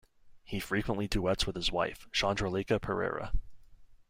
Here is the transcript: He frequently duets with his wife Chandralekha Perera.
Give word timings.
He 0.43 0.59
frequently 0.59 1.07
duets 1.07 1.45
with 1.45 1.55
his 1.55 1.71
wife 1.71 2.07
Chandralekha 2.11 2.79
Perera. 2.79 3.37